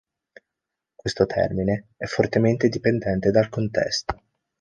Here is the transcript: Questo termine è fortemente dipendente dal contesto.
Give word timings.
Questo 0.95 1.27
termine 1.27 1.89
è 1.95 2.05
fortemente 2.05 2.69
dipendente 2.69 3.29
dal 3.29 3.49
contesto. 3.49 4.19